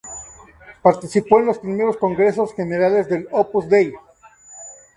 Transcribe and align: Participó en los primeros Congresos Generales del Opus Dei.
Participó 0.81 1.39
en 1.39 1.45
los 1.45 1.59
primeros 1.59 1.95
Congresos 1.95 2.55
Generales 2.55 3.07
del 3.07 3.27
Opus 3.31 3.69
Dei. 3.69 3.93